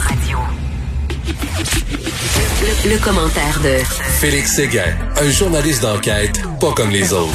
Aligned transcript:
Radio. 0.00 0.38
Le, 2.62 2.90
le 2.90 3.04
commentaire 3.04 3.60
de 3.62 3.84
Félix 4.20 4.56
Séguin, 4.56 4.92
un 5.20 5.30
journaliste 5.30 5.82
d'enquête 5.82 6.40
pas 6.60 6.72
comme 6.74 6.90
les 6.90 7.12
autres. 7.12 7.32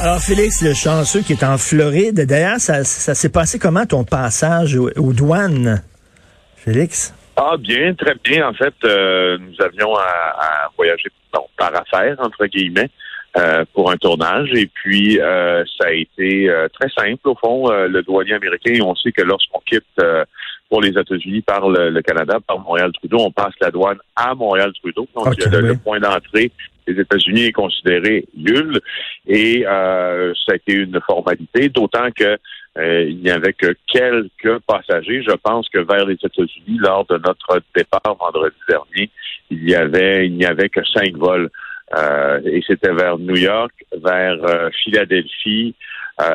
Alors, 0.00 0.18
Félix, 0.20 0.62
le 0.62 0.74
chanceux 0.74 1.20
qui 1.20 1.32
est 1.34 1.44
en 1.44 1.58
Floride, 1.58 2.26
d'ailleurs, 2.26 2.58
ça, 2.58 2.84
ça 2.84 3.14
s'est 3.14 3.28
passé 3.28 3.58
comment 3.58 3.86
ton 3.86 4.04
passage 4.04 4.74
aux, 4.76 4.90
aux 4.96 5.12
douanes, 5.12 5.82
Félix? 6.56 7.14
Ah, 7.36 7.56
bien, 7.58 7.94
très 7.94 8.14
bien. 8.24 8.48
En 8.48 8.54
fait, 8.54 8.74
euh, 8.84 9.38
nous 9.38 9.64
avions 9.64 9.94
à, 9.94 10.02
à 10.38 10.68
voyager 10.76 11.08
bon, 11.32 11.46
par 11.56 11.72
affaire, 11.74 12.16
entre 12.18 12.46
guillemets, 12.46 12.90
euh, 13.36 13.64
pour 13.72 13.90
un 13.90 13.96
tournage. 13.96 14.50
Et 14.54 14.66
puis, 14.66 15.20
euh, 15.20 15.64
ça 15.78 15.88
a 15.88 15.92
été 15.92 16.48
euh, 16.48 16.68
très 16.68 16.88
simple, 16.90 17.28
au 17.28 17.36
fond. 17.36 17.70
Euh, 17.70 17.86
le 17.88 18.02
douanier 18.02 18.34
américain, 18.34 18.78
on 18.84 18.94
sait 18.96 19.12
que 19.12 19.22
lorsqu'on 19.22 19.60
quitte 19.66 19.84
euh, 20.02 20.24
pour 20.70 20.80
les 20.80 20.90
États-Unis 20.90 21.42
par 21.42 21.68
le, 21.68 21.90
le, 21.90 22.00
Canada, 22.00 22.38
par 22.46 22.60
Montréal-Trudeau, 22.60 23.18
on 23.18 23.32
passe 23.32 23.54
la 23.60 23.70
douane 23.70 23.98
à 24.16 24.34
Montréal-Trudeau. 24.34 25.06
Donc, 25.14 25.26
Okay, 25.26 25.50
le, 25.50 25.58
oui. 25.58 25.68
le 25.68 25.74
point 25.74 25.98
d'entrée 25.98 26.52
des 26.86 27.00
États-Unis 27.00 27.46
est 27.46 27.52
considéré 27.52 28.24
nul. 28.36 28.80
Et 29.26 29.64
euh, 29.66 30.32
ça 30.46 30.52
a 30.52 30.56
été 30.56 30.74
une 30.74 31.00
formalité, 31.06 31.68
d'autant 31.68 32.10
que 32.12 32.38
euh, 32.78 33.04
il 33.08 33.18
n'y 33.18 33.30
avait 33.30 33.52
que 33.52 33.74
quelques 33.92 34.58
passagers. 34.60 35.22
Je 35.22 35.34
pense 35.42 35.68
que 35.68 35.78
vers 35.78 36.06
les 36.06 36.14
États-Unis, 36.14 36.78
lors 36.78 37.04
de 37.06 37.18
notre 37.18 37.60
départ 37.74 38.16
vendredi 38.18 38.56
dernier, 38.68 39.10
il 39.50 39.68
y 39.68 39.74
avait 39.74 40.26
il 40.26 40.36
n'y 40.36 40.46
avait 40.46 40.68
que 40.68 40.84
cinq 40.84 41.16
vols. 41.16 41.50
Euh, 41.96 42.40
et 42.44 42.62
c'était 42.64 42.92
vers 42.92 43.18
New 43.18 43.36
York, 43.36 43.72
vers 44.00 44.38
euh, 44.44 44.70
Philadelphie 44.84 45.74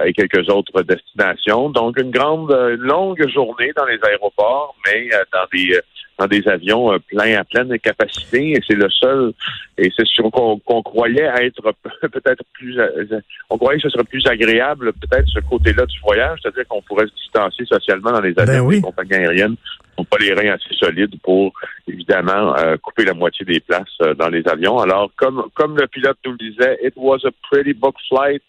et 0.05 0.13
quelques 0.13 0.49
autres 0.49 0.81
destinations. 0.83 1.69
Donc 1.69 1.99
une 1.99 2.11
grande, 2.11 2.51
euh, 2.51 2.75
une 2.75 2.81
longue 2.81 3.27
journée 3.29 3.71
dans 3.75 3.85
les 3.85 3.99
aéroports, 4.03 4.75
mais 4.85 5.09
euh, 5.13 5.23
dans 5.33 5.45
des 5.51 5.79
dans 6.17 6.27
des 6.27 6.47
avions 6.47 6.93
euh, 6.93 6.97
pleins 6.99 7.37
à 7.37 7.43
pleine 7.43 7.77
capacité. 7.79 8.51
Et 8.51 8.61
c'est 8.65 8.75
le 8.75 8.89
seul. 8.89 9.33
Et 9.77 9.91
c'est 9.95 10.07
sûr 10.07 10.31
qu'on 10.31 10.81
croyait 10.81 11.29
être 11.41 11.61
peut-être 12.01 12.43
plus. 12.53 12.79
euh, 12.79 13.19
on 13.49 13.57
croyait 13.57 13.79
que 13.79 13.89
ce 13.89 13.93
serait 13.93 14.05
plus 14.05 14.25
agréable, 14.27 14.93
peut-être 14.93 15.27
ce 15.27 15.39
côté-là 15.41 15.85
du 15.85 15.99
voyage, 15.99 16.39
c'est-à-dire 16.41 16.67
qu'on 16.67 16.81
pourrait 16.81 17.07
se 17.07 17.15
distancier 17.15 17.65
socialement 17.65 18.11
dans 18.11 18.21
les 18.21 18.33
avions 18.37 18.53
Ben 18.53 18.61
oui. 18.61 18.75
des 18.77 18.81
compagnies 18.81 19.15
aériennes 19.15 19.55
n'ont 19.97 20.05
pas 20.05 20.17
les 20.17 20.33
reins 20.33 20.53
assez 20.53 20.73
solides 20.75 21.15
pour 21.23 21.53
évidemment 21.87 22.55
euh, 22.57 22.77
couper 22.77 23.05
la 23.05 23.13
moitié 23.13 23.45
des 23.45 23.59
places 23.59 23.83
euh, 24.01 24.13
dans 24.13 24.29
les 24.29 24.43
avions. 24.47 24.79
Alors, 24.79 25.09
comme 25.17 25.43
comme 25.53 25.77
le 25.77 25.87
pilote 25.87 26.17
nous 26.25 26.31
le 26.33 26.37
disait, 26.37 26.77
it 26.83 26.93
was 26.95 27.19
a 27.25 27.31
pretty 27.49 27.73
book 27.73 27.95
flight 28.09 28.43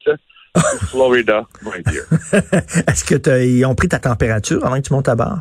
Florida. 0.91 1.45
Est-ce 2.89 3.05
que 3.05 3.45
ils 3.45 3.65
ont 3.65 3.75
pris 3.75 3.89
ta 3.89 3.99
température 3.99 4.65
avant 4.65 4.77
que 4.77 4.87
tu 4.87 4.93
montes 4.93 5.09
à 5.09 5.15
bord? 5.15 5.39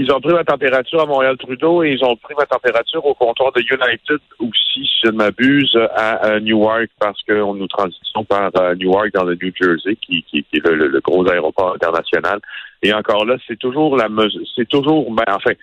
Ils 0.00 0.12
ont 0.12 0.20
pris 0.20 0.32
ma 0.32 0.44
température 0.44 1.00
à 1.00 1.06
Montréal-Trudeau 1.06 1.82
et 1.82 1.90
ils 1.90 2.04
ont 2.04 2.14
pris 2.14 2.32
ma 2.38 2.46
température 2.46 3.04
au 3.04 3.14
comptoir 3.14 3.50
de 3.50 3.60
United 3.60 4.20
aussi, 4.38 4.86
si 4.86 4.88
je 5.02 5.10
ne 5.10 5.16
m'abuse, 5.16 5.76
à, 5.96 6.38
Newark, 6.38 6.88
parce 7.00 7.20
que 7.24 7.32
nous 7.32 7.66
transitons 7.66 8.22
par 8.22 8.52
euh, 8.60 8.76
Newark 8.76 9.12
dans 9.12 9.24
le 9.24 9.34
New 9.34 9.50
Jersey, 9.60 9.96
qui, 9.96 10.22
qui, 10.22 10.44
qui 10.44 10.56
est 10.56 10.68
le, 10.68 11.00
gros 11.00 11.28
aéroport 11.28 11.74
international. 11.74 12.38
Et 12.82 12.92
encore 12.92 13.24
là, 13.24 13.38
c'est 13.48 13.58
toujours 13.58 13.96
la 13.96 14.08
mesure, 14.08 14.40
c'est 14.54 14.68
toujours, 14.68 15.12
ben, 15.12 15.24
enfin, 15.30 15.54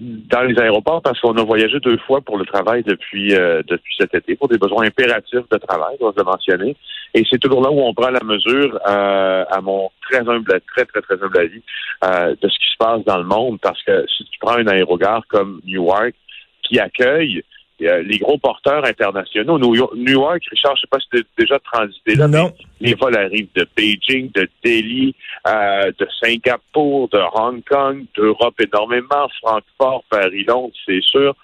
dans 0.00 0.42
les 0.42 0.58
aéroports, 0.58 1.00
parce 1.00 1.18
qu'on 1.20 1.38
a 1.38 1.42
voyagé 1.42 1.80
deux 1.80 1.96
fois 1.98 2.20
pour 2.20 2.36
le 2.36 2.44
travail 2.44 2.82
depuis 2.82 3.34
euh, 3.34 3.62
depuis 3.66 3.94
cet 3.96 4.14
été, 4.14 4.36
pour 4.36 4.48
des 4.48 4.58
besoins 4.58 4.84
impératifs 4.84 5.48
de 5.50 5.56
travail, 5.56 5.96
dois-je 5.98 6.18
le 6.18 6.24
mentionner. 6.24 6.76
Et 7.14 7.24
c'est 7.30 7.38
toujours 7.38 7.62
là 7.62 7.70
où 7.70 7.80
on 7.80 7.92
prend 7.94 8.10
la 8.10 8.22
mesure, 8.24 8.78
euh, 8.88 9.44
à 9.50 9.60
mon 9.60 9.90
très 10.02 10.26
humble, 10.26 10.60
très, 10.74 10.84
très, 10.86 11.02
très 11.02 11.22
humble 11.22 11.38
avis, 11.38 11.62
euh, 12.04 12.34
de 12.40 12.48
ce 12.48 12.58
qui 12.58 12.70
se 12.72 12.76
passe 12.78 13.04
dans 13.04 13.18
le 13.18 13.24
monde. 13.24 13.58
Parce 13.60 13.82
que 13.82 14.04
si 14.16 14.24
tu 14.24 14.38
prends 14.40 14.56
un 14.56 14.66
aérogare 14.66 15.22
comme 15.28 15.60
Newark, 15.66 16.14
qui 16.62 16.78
accueille 16.78 17.42
euh, 17.82 18.02
les 18.02 18.18
gros 18.18 18.38
porteurs 18.38 18.84
internationaux, 18.84 19.58
New 19.58 19.74
York, 19.74 19.92
Newark, 19.96 20.42
Richard, 20.50 20.76
je 20.76 20.82
sais 20.82 20.86
pas 20.88 21.00
si 21.00 21.08
tu 21.10 21.18
as 21.18 21.22
déjà 21.36 21.58
transité 21.58 22.14
là, 22.14 22.28
Non. 22.28 22.52
mais 22.80 22.88
les 22.88 22.94
vols 22.94 23.16
arrivent 23.16 23.48
de 23.56 23.66
Beijing, 23.76 24.30
de 24.32 24.48
Delhi, 24.64 25.14
euh, 25.48 25.90
de 25.98 26.06
Singapour, 26.22 27.08
de 27.08 27.20
Hong 27.34 27.62
Kong, 27.64 28.04
d'Europe 28.16 28.54
énormément, 28.60 29.28
Francfort, 29.40 30.04
Paris, 30.08 30.44
Londres, 30.44 30.74
c'est 30.86 31.02
sûr. 31.02 31.34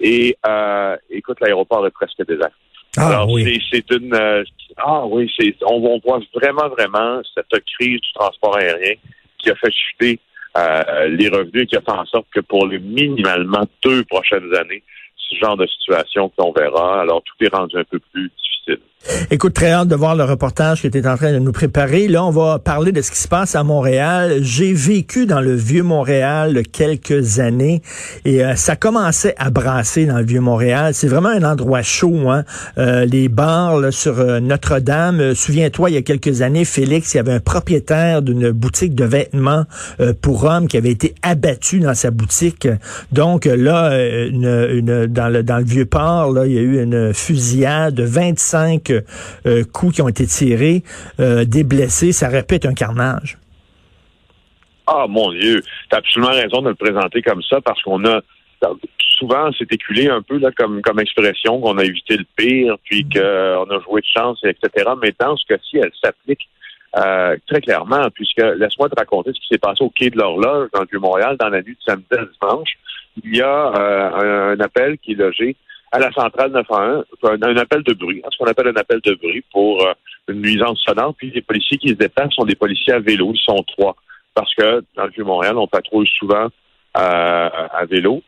Et 0.00 0.36
euh, 0.46 0.96
écoute, 1.10 1.38
l'aéroport 1.40 1.84
est 1.86 1.90
presque 1.90 2.24
désert. 2.26 2.50
Ah 2.96 3.08
Alors, 3.08 3.30
oui. 3.30 3.62
c'est- 3.70 3.90
une. 3.90 4.14
euh, 4.14 4.42
ah 4.78 5.04
oui, 5.06 5.30
c'est. 5.38 5.54
On, 5.64 5.74
on 5.84 6.00
voit 6.04 6.20
vraiment, 6.34 6.68
vraiment 6.68 7.20
cette 7.34 7.62
crise 7.78 8.00
du 8.00 8.12
transport 8.14 8.56
aérien 8.56 8.94
qui 9.38 9.50
a 9.50 9.54
fait 9.54 9.70
chuter 9.72 10.18
euh, 10.56 11.08
les 11.08 11.28
revenus 11.28 11.62
et 11.62 11.66
qui 11.66 11.76
a 11.76 11.80
fait 11.80 11.90
en 11.92 12.06
sorte 12.06 12.26
que 12.34 12.40
pour 12.40 12.66
les 12.66 12.78
minimalement 12.78 13.64
deux 13.84 14.02
prochaines 14.04 14.52
années, 14.56 14.82
ce 15.16 15.36
genre 15.36 15.56
de 15.56 15.66
situation 15.66 16.30
qu'on 16.36 16.52
verra. 16.52 17.02
Alors, 17.02 17.22
tout 17.22 17.44
est 17.44 17.54
rendu 17.54 17.76
un 17.76 17.84
peu 17.84 18.00
plus 18.12 18.30
difficile. 18.36 18.78
Écoute, 19.30 19.54
très 19.54 19.70
hâte 19.70 19.88
de 19.88 19.94
voir 19.94 20.16
le 20.16 20.24
reportage 20.24 20.82
que 20.82 20.88
tu 20.88 20.98
es 20.98 21.06
en 21.06 21.16
train 21.16 21.32
de 21.32 21.38
nous 21.38 21.52
préparer. 21.52 22.08
Là, 22.08 22.24
on 22.24 22.30
va 22.30 22.58
parler 22.58 22.90
de 22.92 23.00
ce 23.00 23.10
qui 23.12 23.18
se 23.18 23.28
passe 23.28 23.54
à 23.54 23.62
Montréal. 23.62 24.38
J'ai 24.42 24.72
vécu 24.72 25.24
dans 25.24 25.40
le 25.40 25.54
vieux 25.54 25.84
Montréal 25.84 26.62
quelques 26.72 27.38
années 27.38 27.80
et 28.24 28.44
euh, 28.44 28.54
ça 28.56 28.74
commençait 28.74 29.34
à 29.38 29.50
brasser 29.50 30.04
dans 30.06 30.18
le 30.18 30.24
vieux 30.24 30.40
Montréal. 30.40 30.94
C'est 30.94 31.06
vraiment 31.06 31.28
un 31.28 31.44
endroit 31.44 31.80
chaud. 31.82 32.28
Hein? 32.28 32.44
Euh, 32.76 33.04
les 33.04 33.28
bars 33.28 33.78
là, 33.78 33.92
sur 33.92 34.18
euh, 34.18 34.40
Notre-Dame. 34.40 35.34
Souviens-toi, 35.34 35.90
il 35.90 35.94
y 35.94 35.98
a 35.98 36.02
quelques 36.02 36.42
années, 36.42 36.64
Félix, 36.64 37.14
il 37.14 37.18
y 37.18 37.20
avait 37.20 37.32
un 37.32 37.40
propriétaire 37.40 38.20
d'une 38.20 38.50
boutique 38.50 38.94
de 38.96 39.04
vêtements 39.04 39.64
pour 40.22 40.44
hommes 40.44 40.66
qui 40.68 40.76
avait 40.76 40.90
été 40.90 41.14
abattu 41.22 41.78
dans 41.80 41.94
sa 41.94 42.10
boutique. 42.10 42.66
Donc 43.12 43.44
là, 43.46 43.96
une- 44.26 45.06
dans, 45.06 45.28
le, 45.28 45.42
dans 45.42 45.58
le 45.58 45.64
vieux 45.64 45.86
port, 45.86 46.32
là, 46.32 46.46
il 46.46 46.52
y 46.52 46.58
a 46.58 46.62
eu 46.62 46.82
une 46.82 47.14
fusillade 47.14 47.94
de 47.94 48.02
25 48.04 48.87
euh, 48.90 49.64
coups 49.72 49.96
qui 49.96 50.02
ont 50.02 50.08
été 50.08 50.26
tirés, 50.26 50.82
euh, 51.20 51.44
des 51.44 51.64
blessés. 51.64 52.12
Ça 52.12 52.28
répète 52.28 52.66
un 52.66 52.74
carnage. 52.74 53.38
Ah 54.86 55.06
mon 55.08 55.30
Dieu, 55.32 55.60
tu 55.62 55.94
as 55.94 55.98
absolument 55.98 56.32
raison 56.32 56.62
de 56.62 56.70
le 56.70 56.74
présenter 56.74 57.20
comme 57.22 57.42
ça 57.42 57.60
parce 57.60 57.82
qu'on 57.82 58.04
a 58.06 58.22
souvent 59.18 59.50
c'est 59.56 59.70
éculé 59.72 60.08
un 60.08 60.22
peu 60.22 60.38
là 60.38 60.50
comme 60.56 60.80
comme 60.82 60.98
expression 60.98 61.60
qu'on 61.60 61.78
a 61.78 61.84
évité 61.84 62.16
le 62.16 62.24
pire 62.36 62.76
puis 62.84 63.06
qu'on 63.08 63.20
a 63.70 63.80
joué 63.84 64.00
de 64.00 64.06
chance 64.06 64.40
etc. 64.44 64.90
Mais 65.02 65.12
dans 65.18 65.36
ce 65.36 65.44
cas-ci, 65.46 65.76
elle 65.76 65.92
s'applique 66.02 66.48
euh, 66.96 67.36
très 67.46 67.60
clairement 67.60 68.08
puisque 68.14 68.40
laisse-moi 68.40 68.88
te 68.88 68.94
raconter 68.96 69.32
ce 69.34 69.40
qui 69.40 69.48
s'est 69.48 69.58
passé 69.58 69.84
au 69.84 69.90
quai 69.90 70.08
de 70.10 70.16
l'horloge 70.16 70.70
dans 70.72 70.80
le 70.80 70.86
Vieux-Montréal 70.90 71.36
dans 71.38 71.50
la 71.50 71.60
nuit 71.62 71.74
de 71.74 71.82
samedi 71.84 72.06
à 72.12 72.24
dimanche. 72.24 72.78
Il 73.22 73.36
y 73.36 73.42
a 73.42 73.72
euh, 73.76 74.52
un, 74.54 74.58
un 74.58 74.60
appel 74.60 74.96
qui 74.98 75.12
est 75.12 75.16
logé 75.16 75.56
à 75.90 75.98
la 75.98 76.10
centrale 76.12 76.52
911, 76.52 77.04
un, 77.22 77.56
appel 77.56 77.82
de 77.82 77.94
bruit, 77.94 78.20
hein, 78.24 78.28
ce 78.30 78.38
qu'on 78.38 78.50
appelle 78.50 78.68
un 78.68 78.76
appel 78.76 79.00
de 79.02 79.14
bruit 79.14 79.44
pour 79.52 79.86
euh, 79.86 79.92
une 80.28 80.42
nuisance 80.42 80.80
sonore. 80.86 81.14
Puis 81.16 81.30
les 81.30 81.42
policiers 81.42 81.78
qui 81.78 81.88
se 81.88 81.94
déplacent 81.94 82.34
sont 82.34 82.44
des 82.44 82.54
policiers 82.56 82.94
à 82.94 82.98
vélo, 82.98 83.32
ils 83.34 83.40
sont 83.40 83.62
trois 83.76 83.96
parce 84.38 84.54
que 84.54 84.84
dans 84.94 85.04
le 85.04 85.10
Vieux-Montréal, 85.10 85.58
on 85.58 85.66
patrouille 85.66 86.08
souvent 86.16 86.46
euh, 86.46 86.50
à 86.96 87.84
vélo. 87.90 88.22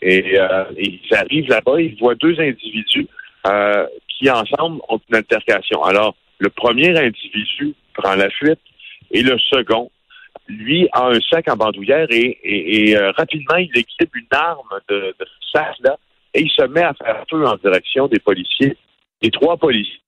Et, 0.00 0.38
euh, 0.38 0.64
ils 0.76 1.00
arrivent 1.12 1.48
là-bas, 1.48 1.80
ils 1.80 1.98
voient 1.98 2.14
deux 2.14 2.38
individus 2.38 3.08
euh, 3.48 3.84
qui, 4.08 4.30
ensemble, 4.30 4.80
ont 4.88 5.00
une 5.08 5.16
altercation. 5.16 5.82
Alors, 5.82 6.14
le 6.38 6.48
premier 6.50 6.96
individu 6.96 7.74
prend 7.94 8.14
la 8.14 8.30
fuite 8.30 8.60
et 9.10 9.22
le 9.22 9.36
second, 9.38 9.90
lui, 10.46 10.88
a 10.92 11.08
un 11.08 11.20
sac 11.28 11.48
en 11.48 11.56
bandoulière 11.56 12.06
et, 12.10 12.38
et- 12.44 12.96
euh, 12.96 13.10
rapidement, 13.16 13.56
il 13.56 13.76
équipe 13.76 14.14
une 14.14 14.26
arme 14.30 14.80
de, 14.88 15.14
de 15.18 15.24
ce 15.24 15.50
sac-là 15.58 15.98
et 16.34 16.42
il 16.42 16.50
se 16.50 16.64
met 16.66 16.82
à 16.82 16.94
faire 16.94 17.24
feu 17.30 17.46
en 17.46 17.56
direction 17.56 18.06
des 18.08 18.18
policiers. 18.18 18.76
Les 19.22 19.30
trois 19.30 19.56
policiers 19.56 20.00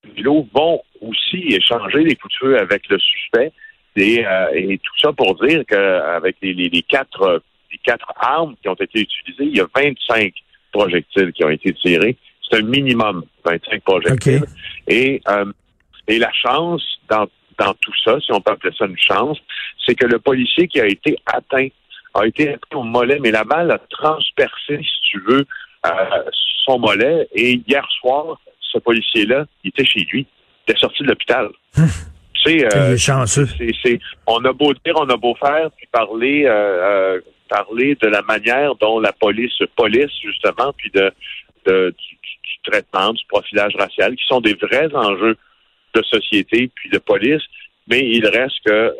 vont 0.54 0.82
aussi 1.00 1.46
échanger 1.48 2.04
des 2.04 2.14
coups 2.16 2.34
de 2.34 2.38
feu 2.46 2.58
avec 2.58 2.88
le 2.88 2.98
suspect. 2.98 3.52
Et, 3.96 4.24
euh, 4.24 4.46
et 4.54 4.78
tout 4.78 4.98
ça 5.02 5.12
pour 5.12 5.34
dire 5.44 5.64
qu'avec 5.66 6.36
les, 6.42 6.54
les, 6.54 6.68
les 6.68 6.82
quatre 6.82 7.42
les 7.70 7.78
quatre 7.78 8.12
armes 8.16 8.54
qui 8.62 8.68
ont 8.68 8.74
été 8.74 9.00
utilisées, 9.00 9.44
il 9.44 9.56
y 9.56 9.60
a 9.60 9.66
25 9.74 10.32
projectiles 10.72 11.32
qui 11.32 11.44
ont 11.44 11.50
été 11.50 11.72
tirés. 11.74 12.16
C'est 12.48 12.58
un 12.58 12.62
minimum 12.62 13.24
25 13.44 13.82
projectiles. 13.82 14.44
Et, 14.88 15.20
euh, 15.28 15.52
et 16.08 16.18
la 16.18 16.32
chance 16.32 16.82
dans, 17.08 17.26
dans 17.58 17.74
tout 17.74 17.92
ça, 18.04 18.18
si 18.20 18.32
on 18.32 18.40
peut 18.40 18.52
appeler 18.52 18.74
ça 18.76 18.86
une 18.86 18.98
chance, 18.98 19.38
c'est 19.86 19.94
que 19.94 20.06
le 20.06 20.18
policier 20.18 20.66
qui 20.66 20.80
a 20.80 20.86
été 20.86 21.16
atteint 21.26 21.68
a 22.14 22.26
été 22.26 22.56
pris 22.56 22.76
au 22.76 22.82
mollet, 22.82 23.20
mais 23.20 23.30
la 23.30 23.44
balle 23.44 23.70
a 23.70 23.78
transpercé, 23.78 24.78
si 24.78 25.00
tu 25.10 25.20
veux, 25.20 25.46
son 26.64 26.78
mollet. 26.78 27.28
Et 27.32 27.60
hier 27.66 27.86
soir, 28.00 28.40
ce 28.60 28.78
policier-là, 28.78 29.46
il 29.64 29.68
était 29.68 29.84
chez 29.84 30.06
lui. 30.10 30.26
Il 30.66 30.70
était 30.70 30.80
sorti 30.80 31.02
de 31.02 31.08
l'hôpital. 31.08 31.48
C'est 32.44 32.74
euh, 32.74 32.96
chanceux. 32.96 33.46
On 34.26 34.42
a 34.44 34.52
beau 34.52 34.72
dire, 34.72 34.94
on 34.96 35.08
a 35.08 35.16
beau 35.16 35.34
faire, 35.34 35.70
puis 35.76 35.86
parler, 35.92 36.44
euh, 36.46 37.16
euh, 37.16 37.20
parler 37.48 37.96
de 38.00 38.08
la 38.08 38.22
manière 38.22 38.74
dont 38.76 38.98
la 38.98 39.12
police 39.12 39.52
police, 39.76 40.10
justement, 40.22 40.72
puis 40.76 40.90
de, 40.90 41.12
de 41.66 41.94
du, 41.98 42.14
du, 42.14 42.70
traitement, 42.70 43.12
du 43.12 43.24
profilage 43.28 43.76
racial, 43.76 44.16
qui 44.16 44.24
sont 44.26 44.40
des 44.40 44.54
vrais 44.54 44.88
enjeux 44.94 45.36
de 45.94 46.02
société, 46.02 46.70
puis 46.74 46.88
de 46.88 46.98
police, 46.98 47.42
mais 47.88 48.08
il 48.08 48.26
reste 48.26 48.60
que 48.64 48.94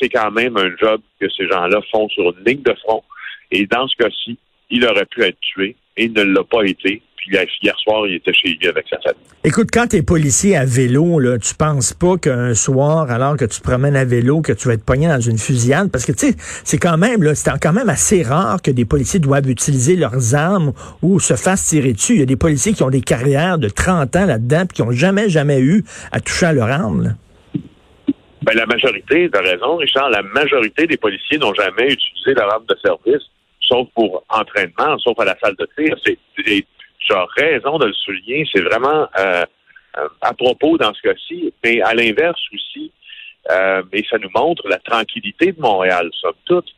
c'est 0.00 0.08
quand 0.08 0.32
même 0.32 0.56
un 0.56 0.74
job 0.76 1.00
que 1.20 1.28
ces 1.28 1.46
gens-là 1.46 1.80
font 1.92 2.08
sur 2.08 2.34
une 2.36 2.44
ligne 2.44 2.62
de 2.62 2.74
front. 2.82 3.04
Et 3.52 3.66
dans 3.66 3.86
ce 3.86 3.94
cas-ci, 3.96 4.36
il 4.70 4.84
aurait 4.84 5.06
pu 5.06 5.22
être 5.22 5.38
tué 5.40 5.76
et 5.96 6.04
il 6.04 6.12
ne 6.12 6.22
l'a 6.22 6.44
pas 6.44 6.62
été. 6.64 7.02
Puis 7.16 7.36
hier 7.62 7.78
soir, 7.80 8.06
il 8.06 8.14
était 8.14 8.32
chez 8.32 8.48
lui 8.48 8.68
avec 8.68 8.86
sa 8.88 8.98
famille. 8.98 9.20
Écoute, 9.44 9.68
quand 9.72 9.88
tu 9.88 9.96
es 9.96 10.02
policier 10.02 10.56
à 10.56 10.64
vélo, 10.64 11.18
là, 11.18 11.38
tu 11.38 11.54
penses 11.54 11.92
pas 11.92 12.16
qu'un 12.16 12.54
soir, 12.54 13.10
alors 13.10 13.36
que 13.36 13.44
tu 13.44 13.60
te 13.60 13.62
promènes 13.62 13.96
à 13.96 14.06
vélo, 14.06 14.40
que 14.40 14.52
tu 14.52 14.68
vas 14.68 14.74
être 14.74 14.84
pogné 14.84 15.06
dans 15.06 15.20
une 15.20 15.36
fusillade? 15.36 15.90
Parce 15.90 16.06
que, 16.06 16.12
tu 16.12 16.28
sais, 16.28 16.34
c'est 16.64 16.78
quand 16.78 16.96
même, 16.96 17.22
là, 17.22 17.34
c'est 17.34 17.50
quand 17.60 17.74
même 17.74 17.90
assez 17.90 18.22
rare 18.22 18.62
que 18.62 18.70
des 18.70 18.86
policiers 18.86 19.20
doivent 19.20 19.48
utiliser 19.50 19.96
leurs 19.96 20.34
armes 20.34 20.72
ou 21.02 21.20
se 21.20 21.34
fassent 21.34 21.66
tirer 21.66 21.92
dessus. 21.92 22.14
Il 22.14 22.20
y 22.20 22.22
a 22.22 22.26
des 22.26 22.36
policiers 22.36 22.72
qui 22.72 22.82
ont 22.82 22.90
des 22.90 23.02
carrières 23.02 23.58
de 23.58 23.68
30 23.68 24.16
ans 24.16 24.26
là-dedans 24.26 24.64
puis 24.66 24.76
qui 24.76 24.82
ont 24.82 24.92
jamais, 24.92 25.28
jamais 25.28 25.60
eu 25.60 25.84
à 26.12 26.20
toucher 26.20 26.46
à 26.46 26.52
leur 26.54 26.68
arme. 26.68 27.02
Là. 27.02 27.10
Ben, 28.42 28.54
la 28.54 28.64
majorité, 28.64 29.28
tu 29.30 29.38
as 29.38 29.42
raison, 29.42 29.76
Richard, 29.76 30.08
la 30.08 30.22
majorité 30.22 30.86
des 30.86 30.96
policiers 30.96 31.36
n'ont 31.38 31.52
jamais 31.52 31.92
utilisé 31.92 32.34
leur 32.34 32.50
arme 32.52 32.64
de 32.66 32.76
service, 32.82 33.22
sauf 33.70 33.88
pour 33.94 34.24
entraînement, 34.28 34.98
sauf 34.98 35.18
à 35.20 35.24
la 35.24 35.36
salle 35.42 35.54
de 35.56 35.68
tir. 35.76 35.96
C'est, 36.04 36.18
tu 36.36 37.12
as 37.12 37.26
raison 37.36 37.78
de 37.78 37.86
le 37.86 37.92
souligner, 37.92 38.46
c'est 38.52 38.62
vraiment 38.62 39.08
euh, 39.18 39.44
euh, 39.98 40.08
à 40.20 40.32
propos 40.34 40.76
dans 40.78 40.92
ce 40.94 41.02
cas-ci, 41.02 41.52
mais 41.64 41.80
à 41.80 41.94
l'inverse 41.94 42.40
aussi, 42.54 42.92
euh, 43.50 43.82
et 43.92 44.04
ça 44.08 44.18
nous 44.18 44.30
montre 44.34 44.68
la 44.68 44.78
tranquillité 44.78 45.52
de 45.52 45.60
Montréal, 45.60 46.10
somme 46.20 46.34
toute. 46.44 46.68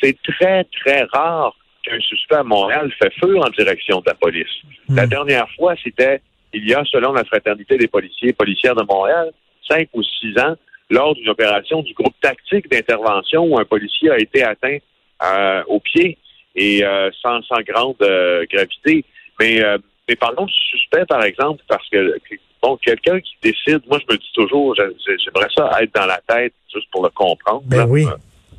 C'est 0.00 0.16
très, 0.22 0.64
très 0.64 1.04
rare 1.12 1.54
qu'un 1.82 2.00
suspect 2.00 2.36
à 2.36 2.42
Montréal 2.42 2.92
fait 2.98 3.12
feu 3.20 3.38
en 3.38 3.48
direction 3.50 4.00
de 4.00 4.04
la 4.06 4.14
police. 4.14 4.48
La 4.88 5.06
dernière 5.06 5.48
fois, 5.56 5.74
c'était 5.82 6.20
il 6.52 6.68
y 6.68 6.74
a, 6.74 6.84
selon 6.84 7.12
la 7.12 7.24
fraternité 7.24 7.76
des 7.76 7.88
policiers 7.88 8.30
et 8.30 8.32
policières 8.32 8.74
de 8.74 8.82
Montréal, 8.82 9.30
cinq 9.68 9.88
ou 9.92 10.02
six 10.02 10.38
ans, 10.38 10.56
lors 10.90 11.14
d'une 11.14 11.28
opération 11.28 11.82
du 11.82 11.92
groupe 11.94 12.14
tactique 12.20 12.70
d'intervention 12.70 13.44
où 13.44 13.58
un 13.58 13.64
policier 13.64 14.10
a 14.10 14.18
été 14.18 14.42
atteint 14.42 14.78
euh, 15.24 15.62
au 15.68 15.80
pied 15.80 16.18
et 16.56 16.84
euh, 16.84 17.10
sans, 17.22 17.42
sans 17.42 17.60
grande 17.66 17.96
euh, 18.02 18.44
gravité. 18.50 19.04
Mais, 19.38 19.62
euh, 19.62 19.78
mais 20.08 20.16
parlons 20.16 20.46
du 20.46 20.54
suspect, 20.70 21.04
par 21.06 21.22
exemple, 21.22 21.62
parce 21.68 21.86
que 21.90 22.18
bon, 22.62 22.76
quelqu'un 22.78 23.20
qui 23.20 23.36
décide, 23.42 23.82
moi 23.88 23.98
je 24.00 24.12
me 24.12 24.18
dis 24.18 24.30
toujours, 24.34 24.74
j'aimerais 24.74 25.48
ça 25.54 25.70
être 25.82 25.94
dans 25.94 26.06
la 26.06 26.20
tête, 26.26 26.54
juste 26.72 26.88
pour 26.90 27.02
le 27.02 27.10
comprendre, 27.10 27.62
ben 27.66 27.86
oui. 27.86 28.06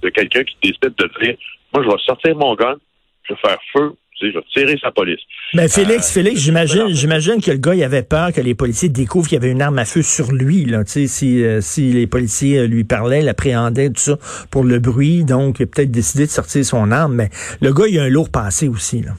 de 0.02 0.10
quelqu'un 0.10 0.44
qui 0.44 0.58
décide 0.62 0.96
de 0.96 1.10
dire, 1.22 1.36
moi 1.74 1.84
je 1.84 1.90
vais 1.90 1.98
sortir 2.06 2.36
mon 2.36 2.54
gun, 2.56 2.76
je 3.24 3.34
vais 3.34 3.40
faire 3.40 3.60
feu, 3.74 3.96
je 4.20 4.28
vais 4.28 4.44
tirer 4.54 4.80
sa 4.82 4.92
police. 4.92 5.20
Mais 5.54 5.68
Félix, 5.68 6.10
euh, 6.10 6.14
Félix, 6.22 6.42
j'imagine, 6.42 6.88
j'imagine 6.90 7.42
que 7.42 7.52
le 7.52 7.58
gars, 7.58 7.76
il 7.76 7.84
avait 7.84 8.04
peur 8.04 8.34
que 8.34 8.42
les 8.42 8.56
policiers 8.56 8.90
découvrent 8.90 9.28
qu'il 9.28 9.38
y 9.38 9.42
avait 9.42 9.52
une 9.52 9.62
arme 9.62 9.78
à 9.80 9.86
feu 9.86 10.02
sur 10.02 10.32
lui, 10.32 10.66
là. 10.66 10.84
Si, 10.86 11.44
euh, 11.44 11.62
si 11.62 11.92
les 11.92 12.08
policiers 12.08 12.68
lui 12.68 12.84
parlaient, 12.84 13.22
l'appréhendaient, 13.22 13.90
tout 13.90 14.02
ça, 14.02 14.18
pour 14.52 14.64
le 14.64 14.80
bruit, 14.80 15.24
donc, 15.24 15.60
il 15.60 15.64
a 15.64 15.66
peut-être 15.68 15.92
décidé 15.92 16.26
de 16.26 16.32
sortir 16.32 16.66
son 16.66 16.92
arme, 16.92 17.16
mais 17.16 17.30
le 17.62 17.74
gars, 17.74 17.86
il 17.88 18.00
a 18.00 18.04
un 18.04 18.10
lourd 18.10 18.30
passé 18.32 18.68
aussi, 18.68 19.02
là. 19.02 19.12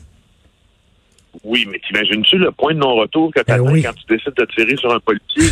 Oui, 1.44 1.66
mais 1.70 1.78
t'imagines-tu 1.86 2.38
le 2.38 2.50
point 2.50 2.74
de 2.74 2.80
non-retour 2.80 3.32
que 3.32 3.40
ben 3.46 3.60
oui. 3.60 3.82
quand 3.82 3.92
tu 3.92 4.14
décides 4.14 4.34
de 4.36 4.44
tirer 4.46 4.76
sur 4.76 4.92
un 4.92 5.00
policier? 5.00 5.44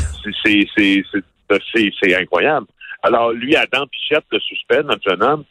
C'est 2.01 2.15
incroyable. 2.15 2.67
Alors, 3.03 3.33
lui, 3.33 3.55
Adam 3.55 3.87
Pichette, 3.87 4.25
le 4.33 4.41
suspect, 4.41 4.83
notre 4.83 5.09
jeune 5.09 5.23
homme, 5.23 5.45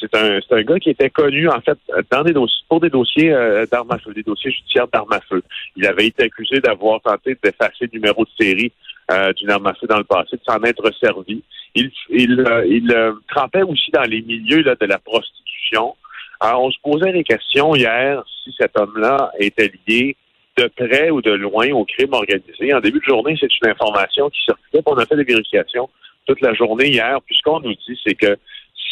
c'est 0.00 0.14
un, 0.14 0.38
un 0.50 0.62
gars 0.62 0.78
qui 0.78 0.90
était 0.90 1.10
connu, 1.10 1.48
en 1.48 1.60
fait, 1.60 1.78
dans 2.10 2.22
des 2.22 2.32
dossiers, 2.32 2.64
pour 2.68 2.80
des 2.80 2.90
dossiers 2.90 3.32
euh, 3.32 3.66
d'armes 3.66 3.90
à 3.90 3.98
feu, 3.98 4.12
des 4.12 4.22
dossiers 4.22 4.50
judiciaires 4.50 4.88
d'armes 4.88 5.12
à 5.12 5.20
feu. 5.20 5.42
Il 5.76 5.86
avait 5.86 6.06
été 6.06 6.24
accusé 6.24 6.60
d'avoir 6.60 7.00
tenté 7.00 7.36
d'effacer 7.42 7.86
le 7.86 7.90
numéro 7.92 8.24
de 8.24 8.30
série 8.44 8.72
euh, 9.10 9.32
d'une 9.34 9.50
arme 9.50 9.66
à 9.66 9.74
feu 9.74 9.86
dans 9.86 9.98
le 9.98 10.04
passé, 10.04 10.36
de 10.36 10.42
s'en 10.46 10.62
être 10.62 10.90
servi. 10.98 11.42
Il, 11.74 11.90
il, 12.10 12.40
euh, 12.40 12.66
il 12.66 12.94
trempait 13.28 13.62
aussi 13.62 13.90
dans 13.92 14.02
les 14.02 14.22
milieux 14.22 14.62
là, 14.62 14.74
de 14.80 14.86
la 14.86 14.98
prostitution. 14.98 15.94
Alors, 16.40 16.64
on 16.64 16.70
se 16.70 16.78
posait 16.82 17.12
des 17.12 17.24
questions 17.24 17.74
hier 17.74 18.22
si 18.44 18.54
cet 18.58 18.78
homme-là 18.78 19.32
était 19.38 19.72
lié 19.88 20.16
de 20.56 20.68
près 20.68 21.10
ou 21.10 21.20
de 21.20 21.32
loin 21.32 21.70
au 21.70 21.84
crime 21.84 22.12
organisé. 22.12 22.72
En 22.72 22.80
début 22.80 22.98
de 22.98 23.04
journée, 23.04 23.36
c'est 23.38 23.48
une 23.62 23.70
information 23.70 24.30
qui 24.30 24.42
circulait. 24.42 24.82
On 24.86 24.96
a 24.96 25.06
fait 25.06 25.16
des 25.16 25.24
vérifications 25.24 25.88
toute 26.26 26.40
la 26.40 26.54
journée 26.54 26.88
hier. 26.88 27.18
Puis 27.24 27.36
ce 27.36 27.42
qu'on 27.42 27.60
nous 27.60 27.74
dit, 27.74 27.98
c'est 28.04 28.14
que 28.14 28.36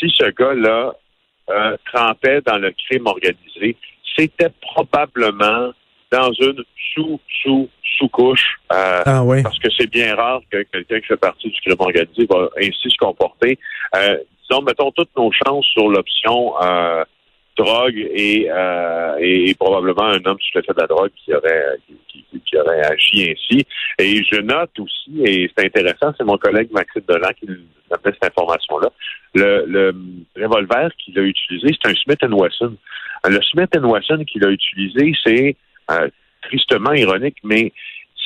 si 0.04 0.14
ce 0.16 0.30
gars-là 0.30 0.92
euh, 1.50 1.76
trempait 1.92 2.40
dans 2.42 2.58
le 2.58 2.72
crime 2.72 3.06
organisé, 3.06 3.76
c'était 4.16 4.50
probablement 4.60 5.72
dans 6.10 6.32
une 6.32 6.62
sous-sous-sous-couche. 6.94 8.60
Euh, 8.72 9.02
ah 9.04 9.24
oui. 9.24 9.42
Parce 9.42 9.58
que 9.58 9.68
c'est 9.76 9.90
bien 9.90 10.14
rare 10.14 10.40
que 10.50 10.62
quelqu'un 10.62 11.00
qui 11.00 11.06
fait 11.06 11.16
partie 11.16 11.50
du 11.50 11.60
crime 11.60 11.76
organisé 11.78 12.26
va 12.26 12.48
ainsi 12.58 12.90
se 12.90 12.96
comporter. 12.98 13.58
Euh, 13.96 14.18
disons, 14.48 14.62
mettons 14.62 14.90
toutes 14.92 15.10
nos 15.16 15.30
chances 15.32 15.66
sur 15.66 15.88
l'option 15.88 16.54
euh, 16.62 17.04
drogue 17.56 17.96
et, 17.96 18.48
euh, 18.50 19.16
et, 19.20 19.54
probablement 19.54 20.04
un 20.04 20.24
homme 20.24 20.38
sous 20.40 20.58
l'effet 20.58 20.72
de 20.74 20.80
la 20.80 20.86
drogue 20.86 21.10
qui 21.16 21.34
aurait 21.34 21.76
qui, 22.08 22.24
qui, 22.44 22.56
aurait 22.56 22.84
agi 22.84 23.30
ainsi. 23.30 23.64
Et 23.98 24.22
je 24.24 24.40
note 24.40 24.70
aussi, 24.78 25.22
et 25.24 25.50
c'est 25.56 25.66
intéressant, 25.66 26.12
c'est 26.16 26.24
mon 26.24 26.38
collègue 26.38 26.68
Maxime 26.72 27.02
Delan 27.08 27.30
qui 27.38 27.46
nous 27.46 27.56
fait 28.02 28.14
cette 28.20 28.30
information-là, 28.30 28.90
le, 29.34 29.64
le 29.66 29.94
revolver 30.36 30.90
qu'il 30.98 31.18
a 31.18 31.22
utilisé, 31.22 31.68
c'est 31.80 31.90
un 31.90 31.94
Smith 31.94 32.22
Wesson. 32.22 32.76
Le 33.26 33.40
Smith 33.42 33.70
Wesson 33.74 34.24
qu'il 34.24 34.44
a 34.44 34.50
utilisé, 34.50 35.12
c'est 35.24 35.56
euh, 35.90 36.08
tristement 36.42 36.92
ironique, 36.92 37.36
mais 37.42 37.72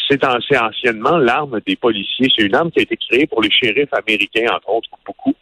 c'est 0.08 0.24
anciennement 0.24 1.18
l'arme 1.18 1.60
des 1.66 1.76
policiers. 1.76 2.28
C'est 2.34 2.44
une 2.44 2.54
arme 2.54 2.70
qui 2.70 2.80
a 2.80 2.82
été 2.82 2.96
créée 2.96 3.26
pour 3.26 3.42
les 3.42 3.50
shérifs 3.50 3.92
américains, 3.92 4.46
entre 4.54 4.70
autres, 4.70 4.88
beaucoup 5.04 5.34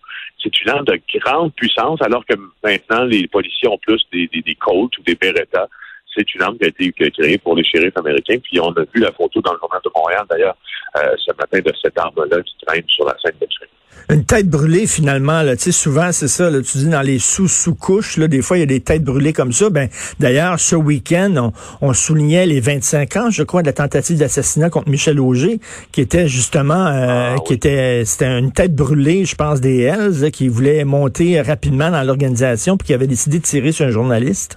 c'est 0.46 0.62
une 0.62 0.70
arme 0.70 0.84
de 0.84 1.00
grande 1.18 1.52
puissance, 1.54 2.00
alors 2.02 2.24
que 2.24 2.34
maintenant, 2.62 3.04
les 3.04 3.26
policiers 3.26 3.68
ont 3.68 3.78
plus 3.78 4.02
des, 4.12 4.28
des, 4.28 4.42
des 4.42 4.54
Colts 4.54 4.96
ou 4.98 5.02
des 5.02 5.14
Beretta. 5.14 5.68
C'est 6.16 6.34
une 6.34 6.42
arme 6.42 6.56
qui 6.58 6.64
a 6.64 6.68
été 6.68 6.92
créée 6.92 7.38
pour 7.38 7.54
les 7.56 7.64
shérifs 7.64 7.96
américains. 7.96 8.38
Puis 8.42 8.58
on 8.60 8.70
a 8.70 8.82
vu 8.94 9.00
la 9.00 9.12
photo 9.12 9.40
dans 9.42 9.52
le 9.52 9.58
journal 9.58 9.80
de 9.84 9.90
Montréal, 9.94 10.24
d'ailleurs, 10.30 10.56
euh, 10.96 11.12
ce 11.18 11.32
matin, 11.36 11.58
de 11.58 11.72
cette 11.82 11.98
arme-là 11.98 12.42
qui 12.42 12.66
traîne 12.66 12.84
sur 12.88 13.04
la 13.04 13.16
scène 13.22 13.36
de 13.40 13.46
crime. 13.46 13.68
Une 14.08 14.24
tête 14.24 14.48
brûlée, 14.48 14.86
finalement, 14.86 15.42
là, 15.42 15.56
tu 15.56 15.64
sais, 15.64 15.72
souvent, 15.72 16.12
c'est 16.12 16.28
ça, 16.28 16.48
là, 16.48 16.60
tu 16.62 16.78
dis 16.78 16.88
dans 16.88 17.02
les 17.02 17.18
sous-sous-couches, 17.18 18.18
là, 18.18 18.28
des 18.28 18.40
fois, 18.40 18.56
il 18.56 18.60
y 18.60 18.62
a 18.62 18.66
des 18.66 18.80
têtes 18.80 19.02
brûlées 19.02 19.32
comme 19.32 19.50
ça. 19.50 19.68
Ben, 19.68 19.88
d'ailleurs, 20.20 20.60
ce 20.60 20.76
week-end, 20.76 21.34
on, 21.80 21.88
on, 21.88 21.92
soulignait 21.92 22.46
les 22.46 22.60
25 22.60 23.16
ans, 23.16 23.30
je 23.30 23.42
crois, 23.42 23.62
de 23.62 23.66
la 23.66 23.72
tentative 23.72 24.18
d'assassinat 24.18 24.70
contre 24.70 24.88
Michel 24.88 25.18
Auger, 25.18 25.58
qui 25.90 26.02
était 26.02 26.28
justement, 26.28 26.86
euh, 26.86 27.34
ah, 27.34 27.36
qui 27.44 27.54
était, 27.54 28.04
c'était 28.04 28.38
une 28.38 28.52
tête 28.52 28.76
brûlée, 28.76 29.24
je 29.24 29.34
pense, 29.34 29.60
des 29.60 29.80
Hells, 29.80 30.30
qui 30.30 30.46
voulait 30.46 30.84
monter 30.84 31.40
rapidement 31.40 31.90
dans 31.90 32.04
l'organisation, 32.04 32.76
puis 32.76 32.86
qui 32.86 32.94
avait 32.94 33.08
décidé 33.08 33.40
de 33.40 33.44
tirer 33.44 33.72
sur 33.72 33.86
un 33.86 33.90
journaliste. 33.90 34.56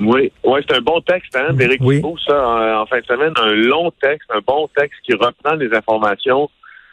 Oui, 0.00 0.32
ouais, 0.44 0.60
c'est 0.66 0.76
un 0.76 0.80
bon 0.80 1.00
texte, 1.02 1.36
hein, 1.36 1.52
d'Éric 1.52 1.80
oui. 1.82 2.02
ça, 2.26 2.46
en, 2.46 2.82
en 2.82 2.86
fin 2.86 3.00
de 3.00 3.06
semaine, 3.06 3.32
un 3.36 3.52
long 3.52 3.90
texte, 4.02 4.28
un 4.30 4.40
bon 4.46 4.68
texte 4.74 4.98
qui 5.04 5.12
reprend 5.12 5.54
les 5.54 5.72
informations 5.74 6.48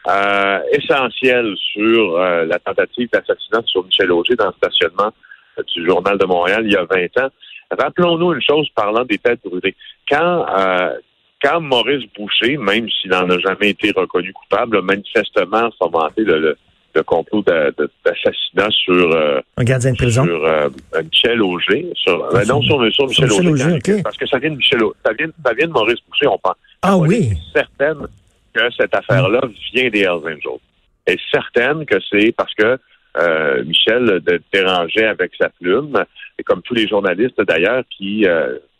euh, 0.09 0.59
essentiel 0.71 1.53
sur 1.57 2.17
euh, 2.17 2.45
la 2.45 2.59
tentative 2.59 3.09
d'assassinat 3.11 3.61
sur 3.65 3.83
Michel 3.85 4.11
Auger 4.11 4.35
dans 4.35 4.47
le 4.47 4.53
stationnement 4.53 5.11
euh, 5.59 5.63
du 5.75 5.85
Journal 5.85 6.17
de 6.17 6.25
Montréal 6.25 6.63
il 6.65 6.71
y 6.71 6.77
a 6.77 6.85
20 6.85 7.17
ans. 7.23 7.29
Rappelons-nous 7.77 8.33
une 8.33 8.41
chose 8.41 8.69
parlant 8.75 9.03
des 9.03 9.17
têtes 9.17 9.41
brûlées. 9.43 9.75
Quand, 10.09 10.45
euh, 10.57 10.93
quand 11.41 11.59
Maurice 11.59 12.05
Boucher, 12.17 12.57
même 12.57 12.89
s'il 12.89 13.11
n'en 13.11 13.29
a 13.29 13.37
jamais 13.39 13.71
été 13.71 13.91
reconnu 13.91 14.31
coupable, 14.31 14.77
a 14.77 14.81
manifestement 14.81 15.69
fomenté 15.77 16.23
le, 16.23 16.39
le, 16.39 16.57
le 16.97 17.03
complot 17.03 17.43
d'assassinat 17.43 18.69
sur 18.71 19.11
euh, 19.11 19.39
un 19.57 19.63
gardien 19.63 19.91
de 19.91 19.97
prison? 19.97 20.25
sur 20.25 20.45
euh, 20.45 20.69
Michel 21.03 21.41
Auger, 21.41 21.91
sur, 21.95 22.29
ben 22.31 22.43
non 22.47 22.61
sur, 22.61 22.93
sur 22.93 23.07
Michel, 23.07 23.31
sur 23.31 23.39
Auger, 23.39 23.49
Auger 23.49 23.73
okay. 23.73 24.03
parce 24.03 24.17
que 24.17 24.27
ça 24.27 24.39
vient 24.39 24.51
de 24.51 24.57
Michel, 24.57 24.81
ça 25.05 25.13
vient, 25.13 25.27
ça 25.45 25.53
vient 25.53 25.67
de 25.67 25.71
Maurice 25.71 25.99
Boucher, 26.07 26.27
on 26.27 26.37
pense. 26.37 26.55
Ah 26.81 26.97
oui, 26.97 27.33
certaine 27.53 28.07
que 28.53 28.61
cette 28.77 28.95
affaire-là 28.95 29.41
vient 29.73 29.89
des 29.89 30.01
Hells 30.01 30.25
Angels. 30.25 30.59
est 31.05 31.19
certaine 31.31 31.85
que 31.85 31.97
c'est 32.09 32.33
parce 32.35 32.53
que 32.55 32.77
euh, 33.19 33.63
Michel 33.63 34.21
dérangeait 34.53 35.07
avec 35.07 35.31
sa 35.39 35.49
plume, 35.49 36.03
et 36.37 36.43
comme 36.43 36.61
tous 36.61 36.73
les 36.73 36.87
journalistes 36.87 37.41
d'ailleurs 37.41 37.83
qui 37.95 38.25